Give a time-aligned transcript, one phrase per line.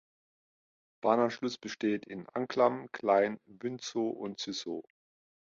[1.03, 4.83] Bahnanschluss besteht in Anklam, Klein Bünzow und Züssow.